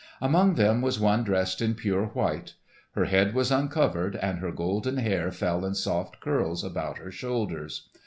Among 0.19 0.55
them 0.55 0.81
was 0.81 0.99
one 0.99 1.23
dressed 1.23 1.61
in 1.61 1.75
pure 1.75 2.07
white. 2.07 2.55
Her 2.93 3.05
head 3.05 3.35
was 3.35 3.51
uncovered, 3.51 4.15
and 4.15 4.39
her 4.39 4.51
golden 4.51 4.97
hair 4.97 5.31
fell 5.31 5.63
in 5.63 5.75
soft 5.75 6.19
curls 6.19 6.63
about 6.63 6.97
her 6.97 7.11
shoulders. 7.11 7.87